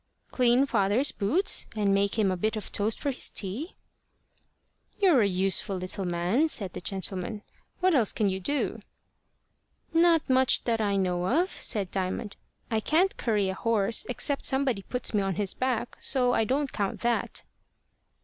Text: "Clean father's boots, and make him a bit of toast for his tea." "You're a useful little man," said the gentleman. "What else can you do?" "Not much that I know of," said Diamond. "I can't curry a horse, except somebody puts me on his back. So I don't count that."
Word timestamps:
"Clean 0.31 0.65
father's 0.65 1.11
boots, 1.11 1.67
and 1.75 1.93
make 1.93 2.17
him 2.17 2.31
a 2.31 2.35
bit 2.35 2.55
of 2.55 2.71
toast 2.71 2.99
for 2.99 3.11
his 3.11 3.29
tea." 3.29 3.75
"You're 4.99 5.21
a 5.21 5.27
useful 5.27 5.75
little 5.77 6.05
man," 6.05 6.47
said 6.47 6.73
the 6.73 6.81
gentleman. 6.81 7.43
"What 7.81 7.93
else 7.93 8.11
can 8.11 8.27
you 8.27 8.39
do?" 8.39 8.81
"Not 9.93 10.27
much 10.27 10.63
that 10.63 10.81
I 10.81 10.95
know 10.97 11.27
of," 11.27 11.51
said 11.51 11.91
Diamond. 11.91 12.35
"I 12.71 12.79
can't 12.79 13.15
curry 13.15 13.47
a 13.49 13.53
horse, 13.53 14.07
except 14.09 14.45
somebody 14.45 14.81
puts 14.81 15.13
me 15.13 15.21
on 15.21 15.35
his 15.35 15.53
back. 15.53 15.97
So 15.99 16.33
I 16.33 16.45
don't 16.45 16.73
count 16.73 17.01
that." 17.01 17.43